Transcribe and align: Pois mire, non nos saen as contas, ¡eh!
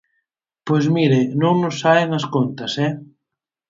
Pois 0.67 0.85
mire, 0.95 1.21
non 1.41 1.53
nos 1.61 1.75
saen 1.81 2.09
as 2.19 2.25
contas, 2.33 2.71
¡eh! 2.85 2.91